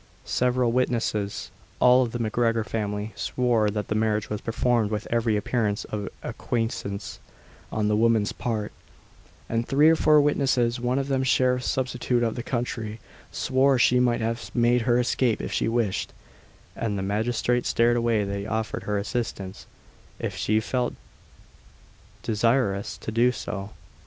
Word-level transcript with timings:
Several 0.25 0.71
witnesses, 0.71 1.51
all 1.79 2.01
of 2.01 2.11
the 2.11 2.17
MacGregor 2.17 2.63
family, 2.63 3.13
swore 3.15 3.69
that 3.69 3.87
the 3.87 3.93
marriage 3.93 4.31
was 4.31 4.41
performed 4.41 4.89
with 4.89 5.05
every 5.11 5.37
appearance 5.37 5.83
of 5.91 6.09
acquiescence 6.23 7.19
on 7.71 7.87
the 7.87 7.95
woman's 7.95 8.31
part; 8.31 8.71
and 9.47 9.67
three 9.67 9.91
or 9.91 9.95
four 9.95 10.19
witnesses, 10.19 10.79
one 10.79 10.97
of 10.97 11.07
them 11.07 11.21
sheriff 11.21 11.63
substitute 11.63 12.23
of 12.23 12.33
the 12.35 12.41
county, 12.41 12.99
swore 13.31 13.77
she 13.77 13.99
might 13.99 14.21
have 14.21 14.49
made 14.55 14.81
her 14.89 14.97
escape 14.99 15.39
if 15.39 15.51
she 15.53 15.67
wished, 15.67 16.13
and 16.75 16.97
the 16.97 17.03
magistrate 17.03 17.67
stated 17.67 17.97
that 18.27 18.39
he 18.39 18.47
offered 18.47 18.81
her 18.85 18.97
assistance 18.97 19.67
if 20.17 20.35
she 20.35 20.59
felt 20.59 20.95
desirous 22.23 22.97
to 22.97 23.11
do 23.11 23.31
so. 23.31 23.69